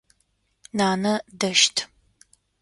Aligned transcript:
Нанэ 0.77 1.13
дэщт. 1.39 1.75